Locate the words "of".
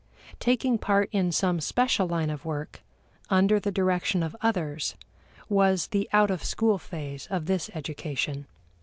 2.31-2.43, 4.23-4.35, 6.31-6.43, 7.29-7.45